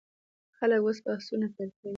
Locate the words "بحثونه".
1.05-1.47